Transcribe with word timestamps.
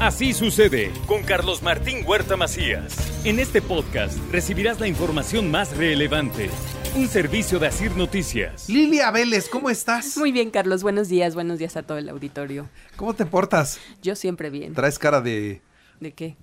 Así 0.00 0.34
sucede 0.34 0.92
con 1.06 1.22
Carlos 1.22 1.62
Martín 1.62 2.04
Huerta 2.06 2.36
Macías. 2.36 2.94
En 3.24 3.38
este 3.38 3.62
podcast 3.62 4.18
recibirás 4.30 4.78
la 4.78 4.88
información 4.88 5.50
más 5.50 5.74
relevante. 5.74 6.50
Un 6.94 7.08
servicio 7.08 7.58
de 7.58 7.68
Asir 7.68 7.96
Noticias. 7.96 8.68
Lilia 8.68 9.10
Vélez, 9.10 9.48
¿cómo 9.48 9.70
estás? 9.70 10.16
Muy 10.18 10.32
bien, 10.32 10.50
Carlos. 10.50 10.82
Buenos 10.82 11.08
días. 11.08 11.34
Buenos 11.34 11.58
días 11.58 11.76
a 11.78 11.82
todo 11.82 11.96
el 11.96 12.10
auditorio. 12.10 12.68
¿Cómo 12.96 13.14
te 13.14 13.24
portas? 13.24 13.80
Yo 14.02 14.16
siempre 14.16 14.50
bien. 14.50 14.74
Traes 14.74 14.98
cara 14.98 15.20
de... 15.22 15.62
¿De 16.00 16.12
qué? 16.12 16.36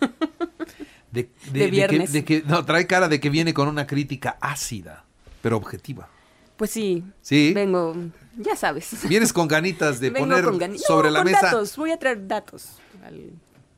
De, 1.10 1.30
De 1.50 1.68
viernes. 1.68 2.12
de 2.12 2.22
que, 2.22 2.42
no, 2.46 2.66
trae 2.66 2.86
cara 2.86 3.08
de 3.08 3.18
que 3.18 3.30
viene 3.30 3.54
con 3.54 3.66
una 3.66 3.86
crítica 3.86 4.36
ácida, 4.42 5.06
pero 5.40 5.56
objetiva. 5.56 6.10
Pues 6.58 6.70
sí. 6.70 7.02
Sí. 7.22 7.52
Vengo, 7.54 7.96
ya 8.38 8.56
sabes. 8.56 9.08
Vienes 9.08 9.32
con 9.32 9.46
ganitas 9.48 10.00
de 10.00 10.10
Vengo 10.10 10.28
poner 10.28 10.44
con 10.44 10.78
sobre 10.78 11.08
No, 11.08 11.14
la 11.14 11.22
con 11.22 11.30
mesa. 11.32 11.46
datos. 11.46 11.76
Voy 11.76 11.90
a 11.90 11.98
traer 11.98 12.26
datos. 12.26 12.70
al- 13.04 13.32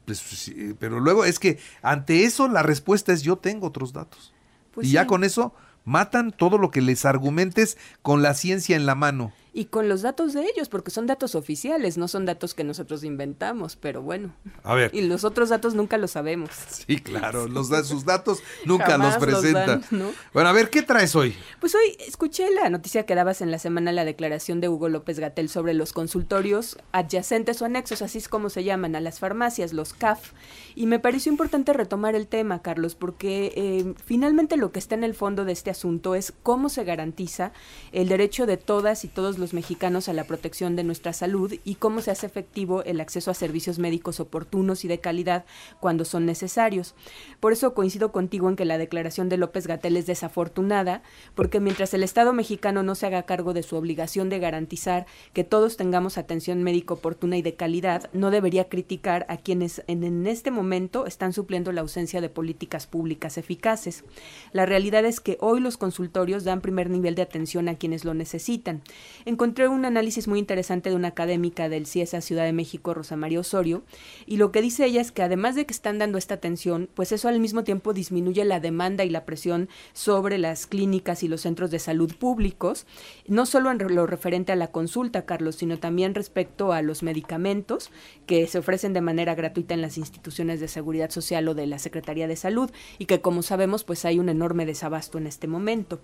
Pues, 0.07 0.19
sí, 0.19 0.75
pero 0.79 1.01
luego 1.01 1.25
es 1.25 1.39
que 1.39 1.59
ante 1.83 2.25
eso 2.25 2.49
la 2.49 2.63
respuesta 2.63 3.13
es 3.13 3.23
yo 3.23 3.37
tengo 3.37 3.67
otros 3.67 3.93
datos. 3.93 4.33
Pues 4.73 4.87
y 4.89 4.93
ya 4.93 5.07
con 5.07 5.25
eso 5.25 5.53
matan 5.85 6.31
todo 6.31 6.59
lo 6.59 6.71
que 6.71 6.81
les 6.81 7.05
argumentes 7.05 7.77
con 8.03 8.23
la 8.23 8.35
ciencia 8.35 8.77
en 8.77 8.87
la 8.87 8.95
mano. 8.95 9.33
Y 9.53 9.65
con 9.67 9.89
los 9.89 10.03
datos 10.03 10.33
de 10.33 10.43
ellos, 10.45 10.69
porque 10.69 10.91
son 10.91 11.07
datos 11.07 11.35
oficiales, 11.35 11.99
no 11.99 12.07
son 12.09 12.25
datos 12.25 12.55
que 12.55 12.63
nosotros 12.65 13.03
inventamos, 13.05 13.77
pero 13.77 14.01
bueno. 14.03 14.33
A 14.63 14.75
ver. 14.75 14.91
Y 14.95 15.03
los 15.03 15.25
otros 15.25 15.49
datos 15.49 15.75
nunca 15.75 15.97
los 15.99 16.13
sabemos. 16.13 16.51
Sí, 16.87 16.99
claro, 16.99 17.49
los 17.49 17.69
da- 17.69 17.83
sus 17.85 18.05
datos 18.05 18.43
nunca 18.65 18.87
Jamás 18.87 19.15
los 19.21 19.29
los 19.29 19.41
presenta. 19.41 19.67
dan, 19.67 19.85
¿no? 19.91 20.11
Bueno, 20.33 20.49
a 20.51 20.53
ver, 20.53 20.71
¿qué 20.71 20.83
traes 20.83 21.17
hoy? 21.17 21.35
Pues 21.61 21.75
hoy 21.75 21.97
escuché 22.07 22.51
la 22.51 22.69
noticia 22.71 23.07
que 23.07 23.15
dabas 23.15 23.41
en 23.41 23.51
la 23.51 23.59
semana, 23.59 23.91
la 23.93 24.05
declaración 24.05 24.61
de 24.61 24.69
Hugo 24.69 24.89
López 24.89 25.19
Gatel 25.19 25.49
sobre 25.49 25.75
los 25.75 25.93
consultorios 25.93 26.77
adyacentes 26.93 27.61
o 27.63 27.65
anexos, 27.65 28.03
así 28.03 28.19
es 28.19 28.29
como 28.29 28.51
se 28.51 28.63
llaman, 28.65 28.95
a 28.95 29.01
las 29.01 29.19
farmacias, 29.19 29.73
los 29.73 29.95
CAF. 29.95 30.33
Y 30.77 30.87
me 30.87 30.99
pareció 31.01 31.33
importante 31.33 31.73
retomar 31.73 32.15
el 32.15 32.27
tema, 32.29 32.63
Carlos, 32.63 32.95
porque 32.95 33.53
eh, 33.57 33.95
finalmente 34.05 34.57
lo 34.57 34.71
que 34.71 34.79
está 34.79 34.95
en 34.95 35.03
el 35.05 35.15
fondo 35.15 35.45
de 35.45 35.53
este 35.53 35.71
asunto 35.71 36.15
es 36.15 36.33
cómo 36.43 36.69
se 36.69 36.85
garantiza 36.85 37.53
el 37.93 38.09
derecho 38.09 38.47
de 38.47 38.57
todas 38.57 39.05
y 39.05 39.09
todos 39.09 39.39
los 39.41 39.55
mexicanos 39.55 40.09
a 40.09 40.13
la 40.13 40.25
protección 40.25 40.77
de 40.77 40.85
nuestra 40.85 41.13
salud 41.13 41.55
y 41.65 41.75
cómo 41.75 42.01
se 42.01 42.11
hace 42.11 42.27
efectivo 42.27 42.83
el 42.85 43.01
acceso 43.01 43.31
a 43.31 43.35
servicios 43.35 43.79
médicos 43.79 44.21
oportunos 44.21 44.85
y 44.85 44.89
de 44.89 45.01
calidad 45.01 45.45
cuando 45.81 46.05
son 46.05 46.27
necesarios. 46.27 46.95
Por 47.41 47.53
eso 47.53 47.75
coincido 47.75 48.13
contigo 48.13 48.49
en 48.49 48.57
que 48.57 48.65
la 48.65 48.79
declaración 48.79 49.29
de 49.29 49.39
López 49.39 49.67
Gatel 49.67 49.97
es 49.97 50.07
desafortunada, 50.07 51.03
porque 51.35 51.61
mientras 51.61 51.95
el 51.95 52.03
Estado 52.03 52.33
mexicano 52.33 52.83
no 52.83 52.95
se 52.95 53.07
haga 53.07 53.25
cargo 53.25 53.53
de 53.53 53.63
su 53.63 53.77
obligación 53.77 54.29
de 54.29 54.39
garantizar 54.39 55.07
que 55.33 55.45
todos 55.45 55.77
tengamos 55.77 56.19
atención 56.19 56.63
médica 56.63 56.95
oportuna 56.95 57.37
y 57.37 57.43
de 57.43 57.55
calidad, 57.55 58.11
no 58.13 58.31
debería 58.31 58.69
criticar 58.69 59.27
a 59.29 59.39
quienes 59.39 59.83
en, 59.87 60.05
en 60.05 60.27
este 60.27 60.51
momento 60.51 61.07
están 61.07 61.33
supliendo 61.33 61.73
la 61.73 61.81
ausencia 61.81 62.21
de 62.21 62.29
políticas 62.29 62.87
públicas 62.87 63.39
eficaces. 63.39 64.05
La 64.53 64.67
realidad 64.67 65.05
es 65.05 65.21
que 65.21 65.39
hoy 65.41 65.61
los 65.61 65.77
consultorios 65.77 66.45
dan 66.45 66.61
primer 66.61 66.91
nivel 66.91 67.15
de 67.15 67.23
atención 67.23 67.69
a 67.69 67.77
quienes 67.77 68.05
lo 68.05 68.15
necesitan. 68.15 68.83
Encontré 69.31 69.69
un 69.69 69.85
análisis 69.85 70.27
muy 70.27 70.41
interesante 70.41 70.91
de 70.91 70.97
una 70.97 71.07
académica 71.07 71.69
del 71.69 71.87
CIESA 71.87 72.21
Ciudad 72.21 72.43
de 72.43 72.53
México, 72.53 72.95
Rosa 72.95 73.15
María 73.15 73.39
Osorio, 73.39 73.85
y 74.27 74.39
lo 74.39 74.51
que 74.51 74.61
dice 74.61 74.87
ella 74.87 75.01
es 75.01 75.13
que 75.13 75.23
además 75.23 75.55
de 75.55 75.67
que 75.67 75.73
están 75.73 76.01
dando 76.01 76.19
esta 76.19 76.35
atención, 76.35 76.89
pues 76.95 77.13
eso 77.13 77.29
al 77.29 77.39
mismo 77.39 77.63
tiempo 77.63 77.93
disminuye 77.93 78.45
la 78.45 78.59
demanda 78.59 79.05
y 79.05 79.09
la 79.09 79.25
presión 79.25 79.69
sobre 79.93 80.37
las 80.37 80.67
clínicas 80.67 81.23
y 81.23 81.29
los 81.29 81.43
centros 81.43 81.71
de 81.71 81.79
salud 81.79 82.13
públicos, 82.17 82.87
no 83.29 83.47
solo 83.47 83.71
en 83.71 83.79
lo 83.95 84.05
referente 84.05 84.51
a 84.51 84.57
la 84.57 84.73
consulta, 84.73 85.27
Carlos, 85.27 85.55
sino 85.55 85.79
también 85.79 86.17
respecto 86.17 86.73
a 86.73 86.83
los 86.83 87.05
medicamentos 87.05 87.93
que 88.27 88.49
se 88.49 88.59
ofrecen 88.59 88.95
de 88.95 89.01
manera 89.01 89.37
gratuita 89.37 89.75
en 89.75 89.81
las 89.81 89.97
instituciones 89.97 90.59
de 90.59 90.67
seguridad 90.67 91.11
social 91.11 91.47
o 91.47 91.55
de 91.55 91.69
la 91.69 91.79
Secretaría 91.79 92.27
de 92.27 92.35
Salud 92.35 92.69
y 92.99 93.07
que 93.07 93.21
como 93.21 93.45
sabemos 93.45 93.85
pues 93.85 94.05
hay 94.05 94.19
un 94.19 94.29
enorme 94.29 94.67
desabasto 94.67 95.19
en 95.19 95.29
este 95.29 95.47
momento. 95.47 96.01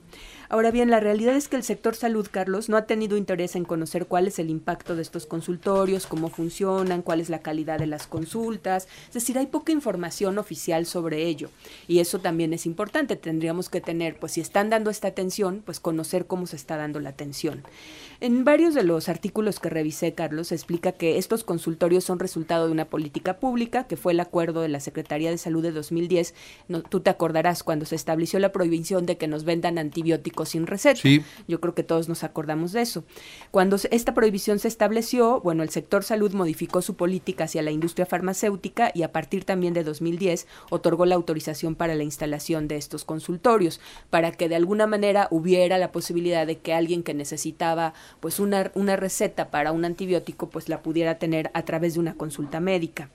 Ahora 0.49 0.71
bien, 0.71 0.93
la 0.93 1.01
realidad 1.01 1.35
es 1.35 1.49
que 1.49 1.57
el 1.57 1.65
sector 1.65 1.97
salud, 1.97 2.29
Carlos, 2.31 2.69
no 2.69 2.77
ha 2.77 2.87
tenido 2.87 3.16
interés 3.17 3.57
en 3.57 3.65
conocer 3.65 4.07
cuál 4.07 4.27
es 4.27 4.39
el 4.39 4.51
impacto 4.51 4.97
de 4.97 5.03
estos 5.03 5.27
consultorios, 5.27 6.07
cómo 6.07 6.29
funcionan, 6.29 7.03
cuál 7.03 7.21
es 7.21 7.29
la 7.29 7.41
calidad 7.41 7.79
de 7.79 7.87
las 7.87 8.07
consultas, 8.07 8.89
es 9.09 9.15
decir, 9.15 9.39
hay 9.39 9.47
poca 9.47 9.73
información 9.73 10.39
oficial 10.39 10.87
sobre 10.87 11.27
ello 11.27 11.51
y 11.89 12.01
eso 12.01 12.19
también 12.19 12.53
es 12.53 12.67
importante, 12.67 13.17
tendríamos 13.17 13.69
que 13.69 13.81
tener, 13.81 14.19
pues 14.19 14.33
si 14.33 14.41
están 14.41 14.71
dando 14.71 14.91
esta 14.91 15.09
atención, 15.09 15.63
pues 15.65 15.81
conocer 15.81 16.27
cómo 16.27 16.47
se 16.47 16.57
está 16.57 16.77
dando 16.77 17.01
la 17.01 17.11
atención. 17.11 17.63
En 18.21 18.45
varios 18.45 18.75
de 18.75 18.83
los 18.83 19.09
artículos 19.09 19.61
que 19.61 19.69
revisé, 19.69 20.15
Carlos, 20.15 20.49
se 20.49 20.55
explica 20.55 20.93
que 20.93 21.19
estos 21.19 21.45
consultorios 21.45 22.05
son 22.05 22.19
resultado 22.19 22.67
de 22.67 22.73
una 22.73 22.87
política 22.87 23.39
pública, 23.39 23.87
que 23.87 23.97
fue 23.97 24.13
el 24.13 24.21
acuerdo 24.21 24.63
de 24.63 24.69
la 24.69 24.81
Secretaría 24.81 25.31
de 25.31 25.39
Salud 25.39 25.63
de 25.63 25.73
2010. 25.73 26.35
No, 26.69 26.83
tú 26.83 27.01
te 27.01 27.11
acordarás 27.11 27.63
cuando 27.63 27.85
se 27.85 27.95
estableció 27.95 28.39
la 28.39 28.53
prohibición 28.53 29.05
de 29.05 29.19
que 29.19 29.29
nos 29.29 29.45
vendan 29.45 29.79
antibióticos 29.79 30.51
sin 30.51 30.67
receta. 30.67 31.01
Sí. 31.01 31.23
Yo 31.47 31.61
creo 31.61 31.75
que 31.75 31.83
todos 31.83 32.09
nos 32.09 32.25
acordamos 32.25 32.73
de 32.73 32.83
eso. 32.83 33.05
Cuando 33.51 33.77
esta 33.91 34.15
prohibición 34.15 34.59
se 34.59 34.69
estableció, 34.69 35.41
bueno, 35.41 35.63
el 35.63 35.71
sector 35.71 36.05
salud 36.05 36.33
modificó 36.33 36.83
su 36.83 36.95
política 36.95 37.45
hacia 37.45 37.63
la 37.63 37.71
industria 37.71 38.05
farmacéutica 38.05 38.91
y 38.95 39.03
a 39.03 39.13
partir 39.13 39.45
también 39.45 39.73
de 39.73 39.85
2010 39.85 40.47
otorgó 40.71 41.07
la 41.07 41.15
autorización 41.15 41.75
para 41.75 41.95
la 41.95 42.03
instalación 42.03 42.69
de 42.69 42.77
estos 42.77 43.05
consultorios, 43.05 43.81
para 44.11 44.33
que 44.33 44.49
de 44.49 44.57
alguna 44.57 44.87
manera 44.87 45.29
hubiera 45.31 45.79
la 45.79 45.93
posibilidad 45.93 46.47
de 46.47 46.59
que 46.59 46.75
alguien 46.75 47.03
que 47.03 47.15
necesitaba 47.15 47.95
pues 48.21 48.41
una, 48.41 48.73
una 48.75 48.97
receta 48.97 49.51
para 49.51 49.73
un 49.73 49.85
antibiótico 49.85 50.51
pues 50.51 50.69
la 50.69 50.83
pudiera 50.83 51.19
tener 51.19 51.51
a 51.55 51.63
través 51.65 51.95
de 51.95 52.01
una 52.01 52.15
consulta 52.15 52.61
médica. 52.61 53.11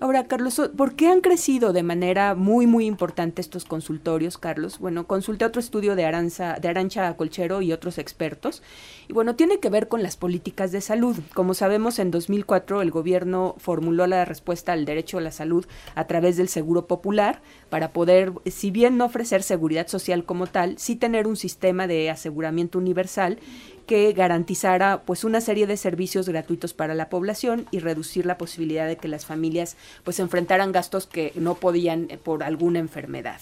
Ahora, 0.00 0.24
Carlos, 0.24 0.60
¿por 0.76 0.94
qué 0.94 1.08
han 1.08 1.20
crecido 1.20 1.72
de 1.72 1.82
manera 1.82 2.34
muy, 2.34 2.66
muy 2.66 2.86
importante 2.86 3.40
estos 3.40 3.64
consultorios, 3.64 4.38
Carlos? 4.38 4.78
Bueno, 4.78 5.06
consulté 5.06 5.44
otro 5.44 5.60
estudio 5.60 5.94
de, 5.94 6.04
Aranza, 6.04 6.58
de 6.60 6.68
Arancha 6.68 7.16
Colchero 7.16 7.62
y 7.62 7.72
otros 7.72 7.98
expertos. 7.98 8.62
Y 9.08 9.12
bueno, 9.12 9.36
tiene 9.36 9.60
que 9.60 9.70
ver 9.70 9.88
con 9.88 10.02
las 10.02 10.16
políticas 10.16 10.72
de 10.72 10.80
salud. 10.80 11.16
Como 11.32 11.54
sabemos, 11.54 11.98
en 11.98 12.10
2004 12.10 12.82
el 12.82 12.90
gobierno 12.90 13.54
formuló 13.58 14.06
la 14.06 14.24
respuesta 14.24 14.72
al 14.72 14.84
derecho 14.84 15.18
a 15.18 15.20
la 15.20 15.30
salud 15.30 15.64
a 15.94 16.06
través 16.06 16.36
del 16.36 16.48
Seguro 16.48 16.86
Popular 16.86 17.40
para 17.70 17.92
poder, 17.92 18.32
si 18.46 18.70
bien 18.70 18.96
no 18.96 19.04
ofrecer 19.04 19.42
seguridad 19.42 19.86
social 19.86 20.24
como 20.24 20.46
tal, 20.46 20.76
sí 20.78 20.96
tener 20.96 21.26
un 21.26 21.36
sistema 21.36 21.86
de 21.86 22.10
aseguramiento 22.10 22.78
universal 22.78 23.38
que 23.86 24.12
garantizara 24.12 25.02
pues 25.02 25.24
una 25.24 25.40
serie 25.40 25.66
de 25.66 25.76
servicios 25.76 26.28
gratuitos 26.28 26.74
para 26.74 26.94
la 26.94 27.08
población 27.08 27.66
y 27.70 27.78
reducir 27.78 28.26
la 28.26 28.38
posibilidad 28.38 28.86
de 28.86 28.96
que 28.96 29.08
las 29.08 29.26
familias 29.26 29.76
pues 30.04 30.18
enfrentaran 30.20 30.72
gastos 30.72 31.06
que 31.06 31.32
no 31.34 31.54
podían 31.54 32.06
eh, 32.10 32.18
por 32.18 32.42
alguna 32.42 32.78
enfermedad. 32.78 33.40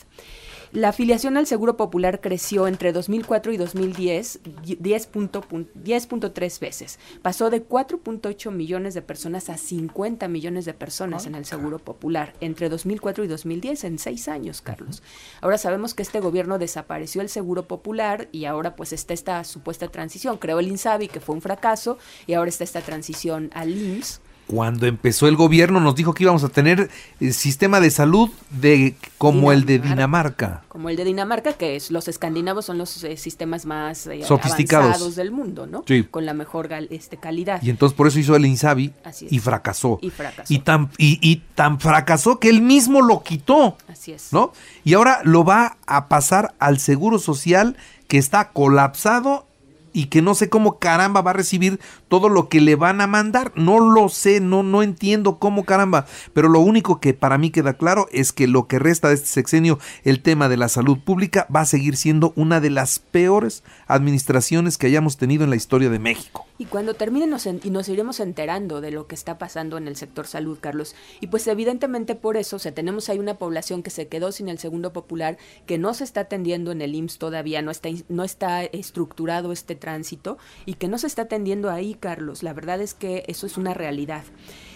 La 0.73 0.89
afiliación 0.89 1.37
al 1.37 1.47
Seguro 1.47 1.77
Popular 1.77 2.23
creció 2.23 2.67
entre 2.67 2.93
2004 2.93 3.53
y 3.53 3.59
2010 3.59 4.43
10.3 4.43 5.67
10.3 5.75 6.61
veces. 6.61 6.99
Pasó 7.21 7.51
de 7.51 7.69
4.8 7.69 8.51
millones 8.51 8.95
de 8.95 9.03
personas 9.03 9.51
a 9.51 9.59
50 9.59 10.29
millones 10.29 10.65
de 10.65 10.73
personas 10.73 11.27
en 11.27 11.35
el 11.35 11.45
Seguro 11.45 11.79
Popular 11.79 12.33
entre 12.41 12.71
2004 12.71 13.25
y 13.25 13.27
2010 13.27 13.85
en 13.85 13.99
seis 13.99 14.29
años, 14.29 14.63
Carlos. 14.63 15.03
Ahora 15.43 15.59
sabemos 15.59 15.93
que 15.93 16.01
este 16.01 16.21
gobierno 16.21 16.59
desapareció 16.59 17.21
el 17.21 17.29
Seguro 17.29 17.69
Popular 17.69 18.31
y 18.33 18.47
ahora 18.47 18.75
pues 18.75 18.95
está 18.95 19.13
esta 19.13 19.45
supuesta 19.45 19.89
transición. 19.89 20.39
Creó 20.39 20.59
el 20.59 20.69
INSABI 20.69 21.09
que 21.09 21.21
fue 21.21 21.35
un 21.35 21.43
fracaso 21.43 21.99
y 22.27 22.33
ahora 22.33 22.49
está 22.49 22.65
esta 22.65 22.81
transición 22.81 23.51
al 23.53 23.77
IMSS. 23.77 24.23
Cuando 24.53 24.87
empezó 24.87 25.29
el 25.29 25.37
gobierno 25.37 25.81
nos 25.81 25.95
dijo 25.95 26.13
que 26.13 26.25
íbamos 26.25 26.45
a 26.45 26.51
tener 26.51 26.91
el 27.21 27.33
sistema 27.33 27.81
de 27.81 27.91
salud 27.91 28.29
de 28.51 28.97
como 29.17 29.51
el 29.51 29.65
de 29.65 29.79
Dinamarca. 29.79 30.63
Como 30.69 30.91
el 30.91 30.97
de 30.97 31.05
Dinamarca, 31.05 31.55
que 31.55 31.75
es 31.75 31.91
los 31.91 32.07
escandinavos 32.07 32.67
son 32.67 32.77
los 32.77 33.03
eh, 33.03 33.17
sistemas 33.17 33.65
más 33.65 34.07
eh, 34.09 34.23
Sofisticados. 34.23 34.85
avanzados 34.89 35.17
del 35.17 35.31
mundo, 35.31 35.67
¿no? 35.67 35.85
Sí. 35.87 36.05
Con 36.05 36.27
la 36.27 36.35
mejor 36.35 36.69
este, 36.91 37.17
calidad. 37.17 37.63
Y 37.63 37.71
entonces 37.71 37.97
por 37.97 38.09
eso 38.09 38.19
hizo 38.19 38.37
el 38.37 38.45
Insabi 38.45 38.93
y 39.31 39.39
fracasó. 39.39 39.99
Y 40.03 40.11
fracasó. 40.11 40.53
Y 40.53 40.59
tan, 40.59 40.91
y, 40.99 41.19
y 41.23 41.37
tan 41.55 41.81
fracasó 41.81 42.39
que 42.39 42.51
él 42.51 42.61
mismo 42.61 43.01
lo 43.01 43.23
quitó, 43.23 43.79
Así 43.89 44.13
es. 44.13 44.35
¿no? 44.35 44.53
Y 44.85 44.93
ahora 44.93 45.23
lo 45.25 45.45
va 45.45 45.79
a 45.87 46.09
pasar 46.09 46.55
al 46.59 46.79
Seguro 46.79 47.19
Social 47.19 47.79
que 48.07 48.19
está 48.19 48.51
colapsado 48.51 49.47
y 49.93 50.07
que 50.07 50.23
no 50.23 50.35
sé 50.35 50.49
cómo 50.49 50.79
caramba 50.79 51.21
va 51.23 51.31
a 51.31 51.35
recibir 51.35 51.81
todo 52.09 52.29
lo 52.29 52.49
que 52.49 52.61
le 52.61 52.77
van 52.77 53.01
a 53.01 53.07
mandar. 53.07 53.53
No 53.57 53.79
lo 53.81 54.09
sé, 54.09 54.41
no, 54.41 54.63
no 54.63 54.83
entiendo 54.83 55.39
cómo 55.39 55.65
caramba. 55.65 56.07
Pero 56.33 56.49
lo 56.49 56.61
único 56.61 57.01
que 57.01 57.15
para 57.15 57.39
mí 57.39 57.51
queda 57.51 57.75
claro 57.75 58.07
es 58.13 58.33
que 58.33 58.47
lo 58.49 58.67
que 58.67 58.79
resta 58.79 59.09
de 59.09 59.15
este 59.15 59.27
sexenio, 59.29 59.79
el 60.05 60.23
tema 60.23 60.49
de 60.49 60.57
la 60.57 60.69
salud 60.69 60.99
pública, 60.99 61.47
va 61.55 61.61
a 61.61 61.67
seguir 61.67 61.97
siendo 61.97 62.33
una 62.37 62.61
de 62.61 62.71
las 62.71 62.99
peores 62.99 63.63
administraciones 63.87 64.79
que 64.79 64.87
hayamos 64.87 65.17
tenido 65.17 65.45
en 65.45 65.51
la 65.51 65.57
historia 65.57 65.91
de 65.91 65.99
México. 65.99 66.47
Y 66.59 66.67
cuando 66.67 66.95
termine 66.95 67.27
nos, 67.27 67.47
en- 67.47 67.61
y 67.65 67.71
nos 67.71 67.89
iremos 67.89 68.21
enterando 68.21 68.81
de 68.81 68.91
lo 68.91 69.07
que 69.07 69.15
está 69.15 69.39
pasando 69.39 69.79
en 69.79 69.89
el 69.89 69.97
sector 69.97 70.27
salud, 70.27 70.59
Carlos. 70.61 70.95
Y 71.21 71.27
pues 71.29 71.47
evidentemente 71.47 72.15
por 72.15 72.37
eso, 72.37 72.57
o 72.57 72.59
sea, 72.59 72.73
tenemos 72.73 73.09
ahí 73.09 73.19
una 73.19 73.35
población 73.39 73.83
que 73.83 73.91
se 73.91 74.09
quedó 74.09 74.33
sin 74.33 74.49
el 74.49 74.59
segundo 74.59 74.93
popular, 74.93 75.39
que 75.67 75.79
no 75.79 75.93
se 75.95 76.05
está 76.05 76.21
atendiendo 76.23 76.71
en 76.73 76.81
el 76.83 76.95
IMSS 76.95 77.19
todavía, 77.19 77.63
no 77.63 77.71
está, 77.71 77.89
no 78.09 78.23
está 78.25 78.63
estructurado 78.65 79.53
este 79.53 79.75
tránsito 79.83 80.39
y 80.65 80.75
que 80.75 80.87
no 80.89 80.97
se 80.97 81.09
está 81.09 81.23
atendiendo 81.23 81.71
ahí, 81.71 81.95
Carlos. 81.95 82.45
La 82.45 82.55
verdad 82.55 82.81
es 82.81 82.95
que 82.95 83.25
eso 83.27 83.47
es 83.47 83.59
una 83.59 83.75
realidad. 83.75 84.23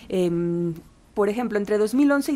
Em, 0.09 0.75
por 1.17 1.31
ejemplo, 1.31 1.57
entre 1.57 1.79
2011 1.79 2.33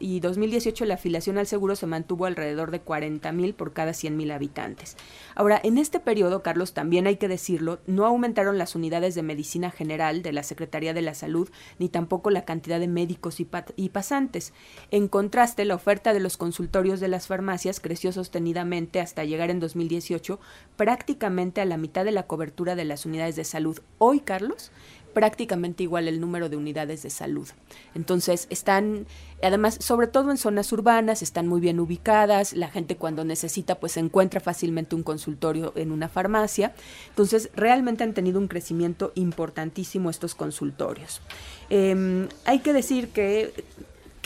y, 0.00 0.20
2018 0.20 0.86
la 0.86 0.94
afiliación 0.94 1.36
al 1.36 1.46
seguro 1.46 1.76
se 1.76 1.86
mantuvo 1.86 2.24
alrededor 2.24 2.70
de 2.70 2.80
40 2.80 3.30
mil 3.32 3.52
por 3.52 3.74
cada 3.74 3.92
100 3.92 4.16
mil 4.16 4.30
habitantes. 4.30 4.96
Ahora, 5.34 5.60
en 5.62 5.76
este 5.76 6.00
periodo, 6.00 6.42
Carlos, 6.42 6.72
también 6.72 7.06
hay 7.06 7.18
que 7.18 7.28
decirlo, 7.28 7.78
no 7.86 8.06
aumentaron 8.06 8.56
las 8.56 8.74
unidades 8.74 9.14
de 9.14 9.22
medicina 9.22 9.70
general 9.70 10.22
de 10.22 10.32
la 10.32 10.44
Secretaría 10.44 10.94
de 10.94 11.02
la 11.02 11.12
Salud, 11.12 11.50
ni 11.78 11.90
tampoco 11.90 12.30
la 12.30 12.46
cantidad 12.46 12.80
de 12.80 12.88
médicos 12.88 13.38
y, 13.38 13.46
y 13.76 13.90
pasantes. 13.90 14.54
En 14.90 15.08
contraste, 15.08 15.66
la 15.66 15.74
oferta 15.74 16.14
de 16.14 16.20
los 16.20 16.38
consultorios 16.38 17.00
de 17.00 17.08
las 17.08 17.26
farmacias 17.26 17.80
creció 17.80 18.12
sostenidamente 18.12 18.98
hasta 18.98 19.24
llegar 19.24 19.50
en 19.50 19.60
2018 19.60 20.40
prácticamente 20.78 21.60
a 21.60 21.66
la 21.66 21.76
mitad 21.76 22.06
de 22.06 22.12
la 22.12 22.26
cobertura 22.26 22.76
de 22.76 22.86
las 22.86 23.04
unidades 23.04 23.36
de 23.36 23.44
salud. 23.44 23.78
Hoy, 23.98 24.20
Carlos, 24.20 24.72
prácticamente 25.16 25.82
igual 25.82 26.08
el 26.08 26.20
número 26.20 26.50
de 26.50 26.58
unidades 26.58 27.02
de 27.02 27.08
salud. 27.08 27.48
Entonces, 27.94 28.46
están, 28.50 29.06
además, 29.42 29.78
sobre 29.80 30.08
todo 30.08 30.30
en 30.30 30.36
zonas 30.36 30.70
urbanas, 30.72 31.22
están 31.22 31.48
muy 31.48 31.58
bien 31.58 31.80
ubicadas, 31.80 32.52
la 32.52 32.68
gente 32.68 32.96
cuando 32.96 33.24
necesita, 33.24 33.76
pues 33.76 33.96
encuentra 33.96 34.40
fácilmente 34.40 34.94
un 34.94 35.02
consultorio 35.02 35.72
en 35.74 35.90
una 35.90 36.10
farmacia. 36.10 36.74
Entonces, 37.08 37.48
realmente 37.56 38.04
han 38.04 38.12
tenido 38.12 38.38
un 38.38 38.46
crecimiento 38.46 39.12
importantísimo 39.14 40.10
estos 40.10 40.34
consultorios. 40.34 41.22
Em, 41.70 42.28
hay 42.44 42.58
que 42.58 42.74
decir 42.74 43.08
que 43.08 43.54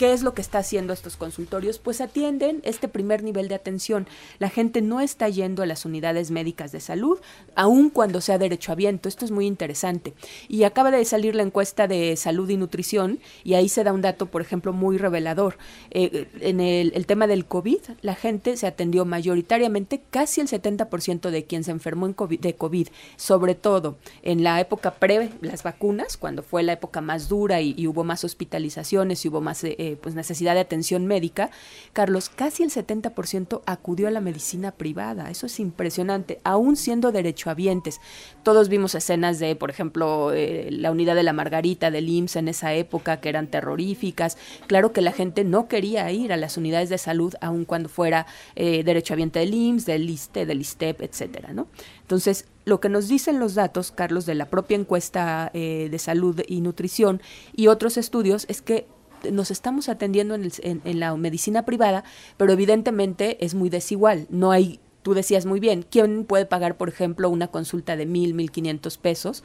¿Qué 0.01 0.13
es 0.13 0.23
lo 0.23 0.33
que 0.33 0.41
está 0.41 0.57
haciendo 0.57 0.93
estos 0.93 1.15
consultorios? 1.15 1.77
Pues 1.77 2.01
atienden 2.01 2.61
este 2.63 2.87
primer 2.87 3.21
nivel 3.21 3.47
de 3.47 3.53
atención. 3.53 4.07
La 4.39 4.49
gente 4.49 4.81
no 4.81 4.99
está 4.99 5.29
yendo 5.29 5.61
a 5.61 5.67
las 5.67 5.85
unidades 5.85 6.31
médicas 6.31 6.71
de 6.71 6.79
salud, 6.79 7.19
aun 7.53 7.91
cuando 7.91 8.19
sea 8.19 8.39
derechohabiente. 8.39 9.07
Esto 9.07 9.25
es 9.25 9.29
muy 9.29 9.45
interesante. 9.45 10.15
Y 10.47 10.63
acaba 10.63 10.89
de 10.89 11.05
salir 11.05 11.35
la 11.35 11.43
encuesta 11.43 11.87
de 11.87 12.15
salud 12.15 12.49
y 12.49 12.57
nutrición 12.57 13.19
y 13.43 13.53
ahí 13.53 13.69
se 13.69 13.83
da 13.83 13.93
un 13.93 14.01
dato, 14.01 14.25
por 14.25 14.41
ejemplo, 14.41 14.73
muy 14.73 14.97
revelador. 14.97 15.59
Eh, 15.91 16.27
en 16.39 16.61
el, 16.61 17.05
tema 17.05 17.27
del 17.27 17.45
COVID, 17.45 17.81
la 18.01 18.15
gente 18.15 18.57
se 18.57 18.65
atendió 18.65 19.05
mayoritariamente, 19.05 20.01
casi 20.09 20.41
el 20.41 20.47
70% 20.47 21.29
de 21.29 21.43
quien 21.45 21.63
se 21.63 21.69
enfermó 21.69 22.07
en 22.07 22.15
de 22.39 22.55
COVID, 22.55 22.87
sobre 23.17 23.53
todo 23.53 23.97
en 24.23 24.43
la 24.43 24.59
época 24.61 24.95
pre 24.95 25.29
las 25.41 25.61
vacunas, 25.61 26.17
cuando 26.17 26.41
fue 26.41 26.63
la 26.63 26.73
época 26.73 27.01
más 27.01 27.29
dura 27.29 27.61
y, 27.61 27.85
hubo 27.85 28.03
más 28.03 28.23
hospitalizaciones 28.23 29.23
y 29.25 29.27
hubo 29.27 29.41
más... 29.41 29.63
Eh, 29.63 29.90
pues 29.95 30.15
necesidad 30.15 30.53
de 30.53 30.61
atención 30.61 31.07
médica, 31.07 31.49
Carlos, 31.93 32.29
casi 32.29 32.63
el 32.63 32.69
70% 32.69 33.61
acudió 33.65 34.07
a 34.07 34.11
la 34.11 34.21
medicina 34.21 34.71
privada. 34.71 35.29
Eso 35.29 35.45
es 35.45 35.59
impresionante, 35.59 36.39
aún 36.43 36.75
siendo 36.75 37.11
derechohabientes. 37.11 37.99
Todos 38.43 38.69
vimos 38.69 38.95
escenas 38.95 39.39
de, 39.39 39.55
por 39.55 39.69
ejemplo, 39.69 40.31
eh, 40.33 40.69
la 40.71 40.91
unidad 40.91 41.15
de 41.15 41.23
la 41.23 41.33
Margarita, 41.33 41.91
del 41.91 42.09
IMSS 42.09 42.35
en 42.37 42.47
esa 42.47 42.73
época, 42.73 43.19
que 43.19 43.29
eran 43.29 43.47
terroríficas. 43.47 44.37
Claro 44.67 44.93
que 44.93 45.01
la 45.01 45.11
gente 45.11 45.43
no 45.43 45.67
quería 45.67 46.11
ir 46.11 46.33
a 46.33 46.37
las 46.37 46.57
unidades 46.57 46.89
de 46.89 46.97
salud, 46.97 47.33
aun 47.41 47.65
cuando 47.65 47.89
fuera 47.89 48.27
eh, 48.55 48.83
derechohabiente 48.83 49.39
del 49.39 49.53
IMSS, 49.53 49.85
del 49.85 50.09
ISTE, 50.09 50.45
del 50.45 50.61
ISTEP, 50.61 51.01
etcétera, 51.01 51.53
¿no? 51.53 51.67
Entonces, 52.01 52.45
lo 52.65 52.79
que 52.79 52.89
nos 52.89 53.07
dicen 53.07 53.39
los 53.39 53.55
datos, 53.55 53.91
Carlos, 53.91 54.25
de 54.25 54.35
la 54.35 54.49
propia 54.49 54.75
encuesta 54.75 55.49
eh, 55.53 55.87
de 55.89 55.99
salud 55.99 56.41
y 56.47 56.61
nutrición 56.61 57.21
y 57.55 57.67
otros 57.67 57.97
estudios 57.97 58.45
es 58.49 58.61
que 58.61 58.87
nos 59.31 59.51
estamos 59.51 59.89
atendiendo 59.89 60.35
en, 60.35 60.51
en, 60.63 60.99
la 60.99 61.15
medicina 61.15 61.65
privada, 61.65 62.03
pero 62.37 62.53
evidentemente 62.53 63.43
es 63.43 63.53
muy 63.53 63.69
desigual. 63.69 64.27
No 64.29 64.51
hay 64.51 64.79
tú 65.01 65.13
decías 65.13 65.45
muy 65.45 65.59
bien, 65.59 65.83
¿quién 65.89 66.25
puede 66.25 66.45
pagar, 66.45 66.77
por 66.77 66.89
ejemplo, 66.89 67.29
una 67.29 67.47
consulta 67.47 67.95
de 67.95 68.05
mil, 68.05 68.33
mil 68.33 68.51
quinientos 68.51 68.97
pesos? 68.97 69.43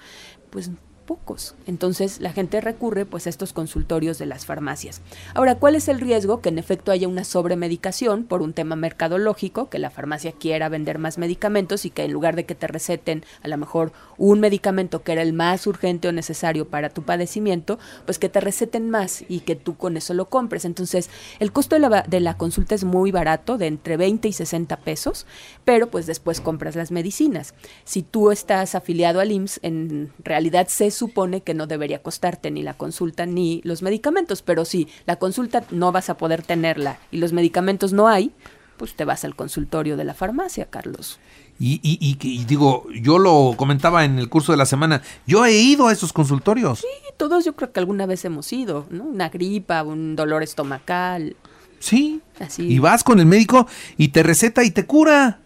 Pues 0.50 0.70
pocos. 1.06 1.54
Entonces 1.66 2.20
la 2.20 2.32
gente 2.32 2.60
recurre 2.60 3.06
pues 3.06 3.26
a 3.26 3.30
estos 3.30 3.52
consultorios 3.52 4.18
de 4.18 4.26
las 4.26 4.44
farmacias. 4.44 5.00
Ahora, 5.34 5.54
¿cuál 5.54 5.76
es 5.76 5.88
el 5.88 6.00
riesgo? 6.00 6.40
Que 6.40 6.50
en 6.50 6.58
efecto 6.58 6.92
haya 6.92 7.08
una 7.08 7.24
sobremedicación 7.24 8.24
por 8.24 8.42
un 8.42 8.52
tema 8.52 8.76
mercadológico, 8.76 9.70
que 9.70 9.78
la 9.78 9.90
farmacia 9.90 10.32
quiera 10.32 10.68
vender 10.68 10.98
más 10.98 11.16
medicamentos 11.16 11.84
y 11.84 11.90
que 11.90 12.04
en 12.04 12.12
lugar 12.12 12.36
de 12.36 12.44
que 12.44 12.54
te 12.54 12.66
receten 12.66 13.24
a 13.42 13.48
lo 13.48 13.56
mejor 13.56 13.92
un 14.18 14.40
medicamento 14.40 15.02
que 15.02 15.12
era 15.12 15.22
el 15.22 15.32
más 15.32 15.66
urgente 15.66 16.08
o 16.08 16.12
necesario 16.12 16.68
para 16.68 16.90
tu 16.90 17.02
padecimiento, 17.02 17.78
pues 18.04 18.18
que 18.18 18.28
te 18.28 18.40
receten 18.40 18.90
más 18.90 19.24
y 19.28 19.40
que 19.40 19.56
tú 19.56 19.76
con 19.76 19.96
eso 19.96 20.14
lo 20.14 20.28
compres. 20.28 20.64
Entonces, 20.64 21.08
el 21.38 21.52
costo 21.52 21.76
de 21.78 22.20
la, 22.20 22.36
consulta 22.36 22.74
es 22.74 22.84
muy 22.84 23.12
barato, 23.12 23.58
de 23.58 23.66
entre 23.66 23.96
20 23.96 24.28
y 24.28 24.32
60 24.32 24.76
pesos, 24.78 25.26
pero 25.64 25.88
pues 25.88 26.06
después 26.06 26.40
compras 26.40 26.76
las 26.76 26.90
medicinas. 26.90 27.54
Si 27.84 28.02
tú 28.02 28.30
estás 28.30 28.74
afiliado 28.74 29.20
al 29.20 29.32
IMSS, 29.32 29.60
en 29.62 30.12
realidad 30.22 30.68
se 30.68 30.90
supone 30.96 31.42
que 31.42 31.54
no 31.54 31.66
debería 31.66 32.02
costarte 32.02 32.50
ni 32.50 32.62
la 32.62 32.74
consulta 32.74 33.26
ni 33.26 33.60
los 33.64 33.82
medicamentos, 33.82 34.42
pero 34.42 34.64
si 34.64 34.88
la 35.06 35.16
consulta 35.16 35.64
no 35.70 35.92
vas 35.92 36.10
a 36.10 36.16
poder 36.16 36.42
tenerla 36.42 36.98
y 37.10 37.18
los 37.18 37.32
medicamentos 37.32 37.92
no 37.92 38.08
hay, 38.08 38.32
pues 38.76 38.94
te 38.94 39.04
vas 39.04 39.24
al 39.24 39.36
consultorio 39.36 39.96
de 39.96 40.04
la 40.04 40.14
farmacia, 40.14 40.66
Carlos. 40.66 41.18
Y, 41.58 41.80
y, 41.82 42.18
y, 42.20 42.44
digo, 42.44 42.86
yo 43.00 43.18
lo 43.18 43.54
comentaba 43.56 44.04
en 44.04 44.18
el 44.18 44.28
curso 44.28 44.52
de 44.52 44.58
la 44.58 44.66
semana, 44.66 45.00
yo 45.26 45.46
he 45.46 45.54
ido 45.54 45.88
a 45.88 45.92
esos 45.92 46.12
consultorios. 46.12 46.80
Sí, 46.80 46.86
todos 47.16 47.46
yo 47.46 47.56
creo 47.56 47.72
que 47.72 47.80
alguna 47.80 48.04
vez 48.04 48.24
hemos 48.26 48.52
ido, 48.52 48.86
¿no? 48.90 49.04
Una 49.04 49.30
gripa, 49.30 49.82
un 49.82 50.16
dolor 50.16 50.42
estomacal. 50.42 51.34
Sí. 51.78 52.20
Así. 52.38 52.66
Y 52.66 52.78
vas 52.78 53.04
con 53.04 53.20
el 53.20 53.26
médico 53.26 53.66
y 53.96 54.08
te 54.08 54.22
receta 54.22 54.64
y 54.64 54.70
te 54.70 54.84
cura. 54.84 55.40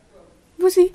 Pues 0.59 0.75
sí. 0.75 0.93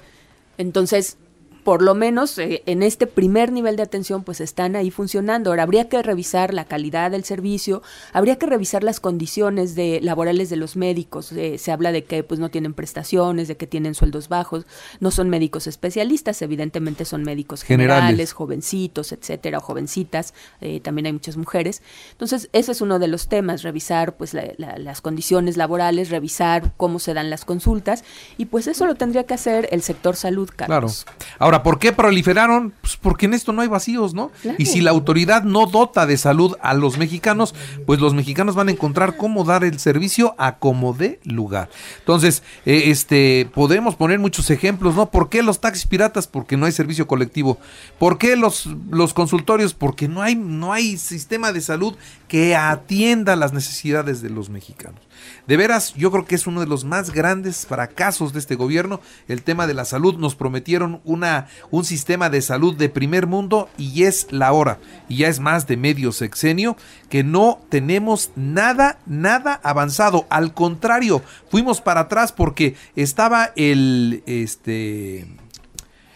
Entonces, 0.57 1.17
por 1.65 1.81
lo 1.81 1.95
menos 1.95 2.37
eh, 2.37 2.61
en 2.67 2.83
este 2.83 3.07
primer 3.07 3.51
nivel 3.51 3.75
de 3.75 3.81
atención 3.81 4.23
pues 4.23 4.39
están 4.39 4.75
ahí 4.75 4.91
funcionando. 4.91 5.49
Ahora 5.49 5.63
habría 5.63 5.89
que 5.89 5.99
revisar 6.03 6.53
la 6.53 6.65
calidad 6.65 7.09
del 7.09 7.23
servicio, 7.23 7.81
habría 8.13 8.35
que 8.35 8.45
revisar 8.45 8.83
las 8.83 8.99
condiciones 8.99 9.73
de 9.73 9.99
laborales 10.03 10.51
de 10.51 10.57
los 10.57 10.75
médicos. 10.75 11.31
Eh, 11.31 11.57
se 11.57 11.71
habla 11.71 11.91
de 11.91 12.03
que 12.03 12.23
pues 12.23 12.39
no 12.39 12.49
tienen 12.49 12.75
prestaciones, 12.75 13.47
de 13.47 13.57
que 13.57 13.65
tienen 13.65 13.95
sueldos 13.95 14.29
bajos, 14.29 14.67
no 14.99 15.09
son 15.09 15.31
médicos 15.31 15.65
especialistas, 15.65 16.39
evidentemente 16.43 17.03
son 17.03 17.23
médicos 17.23 17.63
generales, 17.63 18.33
jovencitos, 18.33 19.11
etcétera, 19.11 19.57
o 19.57 19.61
jovencitas, 19.61 20.35
eh, 20.61 20.81
también 20.81 21.07
hay 21.07 21.13
muchas 21.13 21.35
mujeres. 21.35 21.81
Entonces, 22.11 22.47
ese 22.53 22.73
es 22.73 22.81
uno 22.81 22.99
de 22.99 23.07
los 23.07 23.27
temas, 23.27 23.63
revisar 23.63 24.17
pues 24.17 24.35
las 24.35 25.01
condiciones 25.01 25.57
laborales, 25.57 26.11
revisar 26.11 26.73
cómo 26.77 26.99
se 26.99 27.15
dan 27.15 27.31
las 27.31 27.43
consultas 27.43 28.03
y 28.37 28.45
pues 28.45 28.67
eso 28.67 28.85
lo 28.85 28.93
tendría 28.93 29.23
que 29.23 29.33
hacer 29.33 29.67
el 29.71 29.81
sector 29.81 30.15
salud, 30.15 30.47
Carlos. 30.55 31.05
Claro. 31.05 31.25
Ahora 31.39 31.54
¿por 31.63 31.79
qué 31.79 31.91
proliferaron? 31.91 32.73
Pues 32.81 32.97
porque 32.97 33.25
en 33.25 33.33
esto 33.33 33.53
no 33.53 33.61
hay 33.61 33.67
vacíos, 33.67 34.13
¿no? 34.13 34.31
Y 34.57 34.65
si 34.65 34.81
la 34.81 34.91
autoridad 34.91 35.43
no 35.43 35.65
dota 35.65 36.05
de 36.05 36.17
salud 36.17 36.55
a 36.61 36.73
los 36.73 36.97
mexicanos, 36.97 37.53
pues 37.85 37.99
los 37.99 38.13
mexicanos 38.13 38.55
van 38.55 38.69
a 38.69 38.71
encontrar 38.71 39.17
cómo 39.17 39.43
dar 39.43 39.63
el 39.63 39.79
servicio 39.79 40.35
a 40.37 40.57
como 40.57 40.93
de 40.93 41.19
lugar. 41.23 41.69
Entonces, 41.99 42.43
eh, 42.65 42.83
este, 42.87 43.49
podemos 43.53 43.95
poner 43.95 44.19
muchos 44.19 44.49
ejemplos, 44.49 44.95
¿no? 44.95 45.09
¿Por 45.09 45.29
qué 45.29 45.43
los 45.43 45.61
taxis 45.61 45.85
piratas? 45.85 46.27
Porque 46.27 46.57
no 46.57 46.65
hay 46.65 46.71
servicio 46.71 47.07
colectivo. 47.07 47.57
¿Por 47.99 48.17
qué 48.17 48.35
los, 48.35 48.67
los 48.89 49.13
consultorios? 49.13 49.73
Porque 49.73 50.07
no 50.07 50.21
hay, 50.21 50.35
no 50.35 50.73
hay 50.73 50.97
sistema 50.97 51.51
de 51.51 51.61
salud 51.61 51.95
que 52.27 52.55
atienda 52.55 53.35
las 53.35 53.53
necesidades 53.53 54.21
de 54.21 54.29
los 54.29 54.49
mexicanos. 54.49 55.01
De 55.47 55.57
veras, 55.57 55.93
yo 55.93 56.11
creo 56.11 56.25
que 56.25 56.35
es 56.35 56.47
uno 56.47 56.59
de 56.59 56.67
los 56.67 56.83
más 56.83 57.11
grandes 57.11 57.65
fracasos 57.65 58.33
de 58.33 58.39
este 58.39 58.55
gobierno, 58.55 58.99
el 59.27 59.43
tema 59.43 59.67
de 59.67 59.73
la 59.73 59.85
salud. 59.85 60.17
Nos 60.17 60.35
prometieron 60.35 61.01
una, 61.03 61.44
un 61.71 61.85
sistema 61.85 62.29
de 62.29 62.41
salud 62.41 62.75
de 62.75 62.89
primer 62.89 63.27
mundo 63.27 63.69
y 63.77 64.03
es 64.03 64.27
la 64.31 64.51
hora, 64.51 64.79
y 65.09 65.17
ya 65.17 65.27
es 65.27 65.39
más 65.39 65.67
de 65.67 65.77
medio 65.77 66.11
sexenio, 66.11 66.77
que 67.09 67.23
no 67.23 67.59
tenemos 67.69 68.31
nada, 68.35 68.97
nada 69.05 69.59
avanzado. 69.63 70.25
Al 70.29 70.53
contrario, 70.53 71.21
fuimos 71.49 71.81
para 71.81 72.01
atrás 72.01 72.31
porque 72.31 72.75
estaba 72.95 73.51
el, 73.55 74.23
este, 74.25 75.27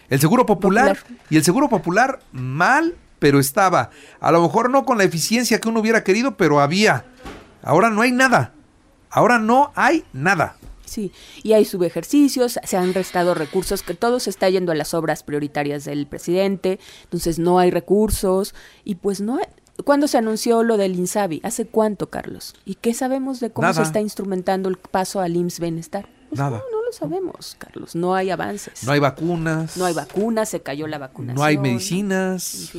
el 0.08 0.20
Seguro 0.20 0.46
Popular, 0.46 0.96
Popular. 0.98 1.20
y 1.30 1.36
el 1.36 1.44
Seguro 1.44 1.68
Popular 1.68 2.20
mal, 2.32 2.96
pero 3.18 3.38
estaba. 3.38 3.90
A 4.20 4.32
lo 4.32 4.42
mejor 4.42 4.70
no 4.70 4.84
con 4.84 4.98
la 4.98 5.04
eficiencia 5.04 5.60
que 5.60 5.68
uno 5.68 5.80
hubiera 5.80 6.04
querido, 6.04 6.36
pero 6.36 6.60
había. 6.60 7.04
Ahora 7.62 7.90
no 7.90 8.02
hay 8.02 8.12
nada. 8.12 8.52
Ahora 9.10 9.38
no 9.38 9.72
hay 9.74 10.04
nada. 10.12 10.56
Sí, 10.90 11.12
y 11.44 11.52
hay 11.52 11.64
subejercicios, 11.64 12.58
se 12.64 12.76
han 12.76 12.94
restado 12.94 13.34
recursos, 13.34 13.84
que 13.84 13.94
todo 13.94 14.18
se 14.18 14.28
está 14.28 14.50
yendo 14.50 14.72
a 14.72 14.74
las 14.74 14.92
obras 14.92 15.22
prioritarias 15.22 15.84
del 15.84 16.08
presidente, 16.08 16.80
entonces 17.04 17.38
no 17.38 17.60
hay 17.60 17.70
recursos, 17.70 18.56
y 18.84 18.96
pues 18.96 19.20
no, 19.20 19.38
¿Cuándo 19.84 20.08
se 20.08 20.18
anunció 20.18 20.64
lo 20.64 20.76
del 20.76 20.96
INSABI? 20.96 21.40
¿Hace 21.44 21.66
cuánto, 21.66 22.10
Carlos? 22.10 22.54
¿Y 22.66 22.74
qué 22.74 22.92
sabemos 22.92 23.38
de 23.40 23.50
cómo 23.50 23.72
se 23.72 23.80
está 23.80 24.00
instrumentando 24.00 24.68
el 24.68 24.76
paso 24.76 25.20
al 25.20 25.36
IMSS 25.36 25.60
Bienestar? 25.60 26.08
Pues 26.28 26.38
Nada. 26.38 26.58
No, 26.58 26.78
no, 26.78 26.84
lo 26.84 26.92
sabemos, 26.92 27.56
Carlos. 27.56 27.94
No 27.94 28.14
hay 28.14 28.30
avances. 28.30 28.84
No 28.84 28.92
hay 28.92 29.00
vacunas. 29.00 29.78
No 29.78 29.86
hay 29.86 29.94
vacunas, 29.94 30.50
se 30.50 30.60
cayó 30.60 30.86
la 30.86 30.98
vacunación. 30.98 31.36
No 31.36 31.44
hay 31.44 31.56
medicinas. 31.56 32.72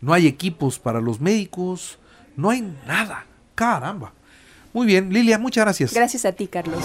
No 0.00 0.14
hay 0.14 0.26
equipos 0.26 0.78
para 0.78 1.00
los 1.00 1.20
médicos. 1.20 1.98
No 2.36 2.48
hay 2.48 2.62
nada. 2.86 3.26
Caramba. 3.54 4.14
Muy 4.72 4.86
bien, 4.86 5.12
Lilia, 5.12 5.38
muchas 5.38 5.64
gracias. 5.64 5.92
Gracias 5.92 6.24
a 6.24 6.32
ti, 6.32 6.46
Carlos. 6.46 6.84